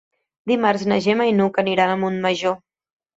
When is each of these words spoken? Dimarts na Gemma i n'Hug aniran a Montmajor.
Dimarts 0.51 0.85
na 0.91 0.95
Gemma 1.07 1.27
i 1.31 1.35
n'Hug 1.39 1.59
aniran 1.63 1.93
a 1.93 1.99
Montmajor. 2.05 2.57